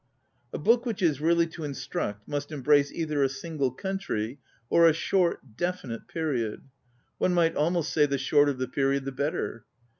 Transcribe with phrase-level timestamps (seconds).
[0.51, 4.87] A book which is really to instruct must embrace either a single coun try, or
[4.87, 6.63] a short, definite period.
[7.19, 9.63] One might almost say the shorter the period, the better.